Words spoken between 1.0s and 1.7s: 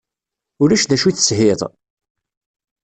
i teshiḍ?